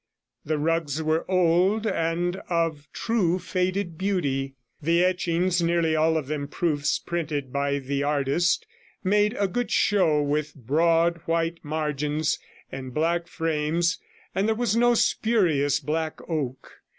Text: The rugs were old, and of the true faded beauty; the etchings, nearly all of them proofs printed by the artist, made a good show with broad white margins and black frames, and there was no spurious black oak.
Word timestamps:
The 0.43 0.57
rugs 0.57 1.03
were 1.03 1.29
old, 1.29 1.85
and 1.85 2.37
of 2.49 2.75
the 2.77 2.87
true 2.91 3.37
faded 3.37 3.99
beauty; 3.99 4.55
the 4.81 5.03
etchings, 5.05 5.61
nearly 5.61 5.95
all 5.95 6.17
of 6.17 6.25
them 6.25 6.47
proofs 6.47 6.97
printed 6.97 7.53
by 7.53 7.77
the 7.77 8.01
artist, 8.01 8.65
made 9.03 9.35
a 9.37 9.47
good 9.47 9.69
show 9.69 10.19
with 10.23 10.55
broad 10.55 11.17
white 11.27 11.59
margins 11.61 12.39
and 12.71 12.95
black 12.95 13.27
frames, 13.27 13.99
and 14.33 14.47
there 14.47 14.55
was 14.55 14.75
no 14.75 14.95
spurious 14.95 15.79
black 15.79 16.19
oak. 16.27 16.81